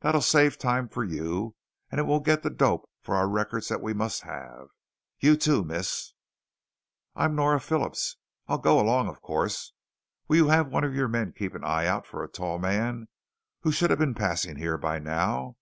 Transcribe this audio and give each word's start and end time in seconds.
That'll 0.00 0.20
save 0.20 0.58
time 0.58 0.88
for 0.90 1.02
you, 1.04 1.54
and 1.90 1.98
it 1.98 2.02
will 2.04 2.20
get 2.20 2.42
the 2.42 2.50
dope 2.50 2.86
for 3.00 3.14
our 3.16 3.26
records 3.26 3.68
that 3.68 3.80
we 3.80 3.94
must 3.94 4.24
have. 4.24 4.66
You 5.20 5.36
too, 5.38 5.64
Miss?" 5.64 6.12
"I'm 7.16 7.34
Nora 7.34 7.60
Phillips. 7.60 8.16
I'll 8.46 8.58
go 8.58 8.78
along, 8.78 9.08
of 9.08 9.22
course. 9.22 9.72
Will 10.28 10.36
you 10.36 10.48
have 10.48 10.66
one 10.68 10.84
of 10.84 10.94
your 10.94 11.08
men 11.08 11.32
keep 11.32 11.54
an 11.54 11.64
eye 11.64 11.86
out 11.86 12.06
for 12.06 12.22
a 12.22 12.28
tall 12.28 12.58
man 12.58 13.08
who 13.62 13.72
should 13.72 13.88
have 13.88 13.98
been 13.98 14.12
passing 14.14 14.56
here 14.56 14.76
by 14.76 14.98
now. 14.98 15.56